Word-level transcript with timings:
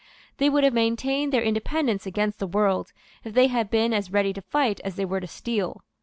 They 0.37 0.49
would 0.49 0.63
have 0.63 0.73
maintained 0.73 1.31
their 1.31 1.43
independence 1.43 2.07
against 2.07 2.39
the 2.39 2.47
world, 2.47 2.91
if 3.23 3.35
they 3.35 3.45
had 3.49 3.69
been 3.69 3.93
as 3.93 4.11
ready 4.11 4.33
to 4.33 4.41
fight 4.41 4.79
as 4.83 4.95
they 4.95 5.05
were 5.05 5.19
to 5.19 5.27
steal. 5.27 5.83